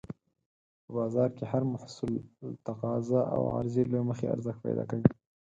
په 0.83 0.89
بازار 0.97 1.29
کې 1.37 1.43
هر 1.51 1.63
محصول 1.73 2.13
د 2.41 2.45
تقاضا 2.67 3.21
او 3.35 3.41
عرضې 3.57 3.83
له 3.93 3.99
مخې 4.09 4.25
ارزښت 4.35 4.59
پیدا 4.65 4.83
کوي. 4.91 5.09